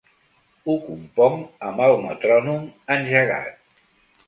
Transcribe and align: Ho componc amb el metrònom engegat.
Ho 0.71 0.77
componc 0.85 1.67
amb 1.69 1.85
el 1.89 1.95
metrònom 2.07 2.67
engegat. 2.99 3.81